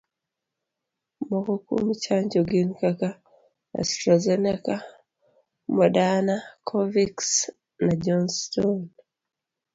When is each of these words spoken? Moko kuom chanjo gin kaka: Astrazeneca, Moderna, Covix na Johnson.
Moko 1.29 1.51
kuom 1.65 1.87
chanjo 2.03 2.41
gin 2.49 2.69
kaka: 2.81 3.09
Astrazeneca, 3.81 4.75
Moderna, 5.77 6.35
Covix 6.69 7.15
na 7.85 7.93
Johnson. 8.05 8.77